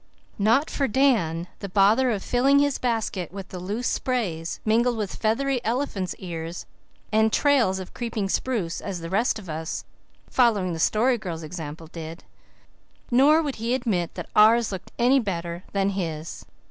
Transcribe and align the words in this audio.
Not 0.39 0.71
for 0.71 0.87
Dan 0.87 1.45
the 1.59 1.69
bother 1.69 2.09
of 2.09 2.23
filling 2.23 2.57
his 2.57 2.79
basket 2.79 3.31
with 3.31 3.49
the 3.49 3.59
loose 3.59 3.85
sprays, 3.87 4.59
mingled 4.65 4.97
with 4.97 5.13
feathery 5.13 5.63
elephant's 5.63 6.15
ears 6.17 6.65
and 7.11 7.31
trails 7.31 7.77
of 7.77 7.93
creeping 7.93 8.27
spruce, 8.27 8.81
as 8.81 9.01
the 9.01 9.11
rest 9.11 9.37
of 9.37 9.47
us, 9.47 9.85
following 10.27 10.73
the 10.73 10.79
Story 10.79 11.19
Girl's 11.19 11.43
example, 11.43 11.85
did. 11.85 12.23
Nor 13.11 13.43
would 13.43 13.57
he 13.57 13.75
admit 13.75 14.15
that 14.15 14.27
ours 14.35 14.71
looked 14.71 14.91
any 14.97 15.19
better 15.19 15.65
than 15.71 15.89
his. 15.91 16.47